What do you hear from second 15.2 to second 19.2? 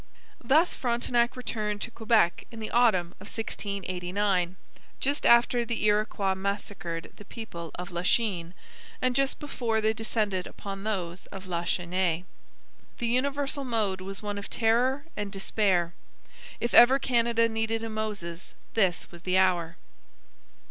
despair. If ever Canada needed a Moses this